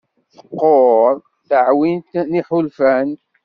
[0.33, 1.13] Teqqur
[1.49, 3.09] teɛwint n yiḥulfan.